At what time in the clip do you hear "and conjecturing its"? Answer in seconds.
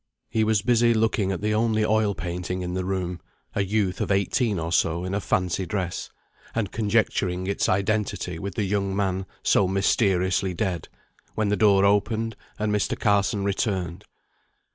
6.55-7.69